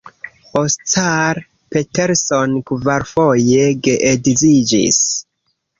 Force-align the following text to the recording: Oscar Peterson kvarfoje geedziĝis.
Oscar 0.61 1.35
Peterson 1.75 2.57
kvarfoje 2.71 3.69
geedziĝis. 3.87 5.03